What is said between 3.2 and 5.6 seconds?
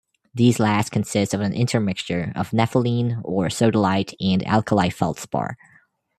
or sodalite and alkali-feldspar.